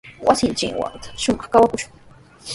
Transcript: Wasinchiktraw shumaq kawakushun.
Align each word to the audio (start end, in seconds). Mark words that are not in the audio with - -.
Wasinchiktraw 0.27 0.95
shumaq 1.21 1.43
kawakushun. 1.51 1.91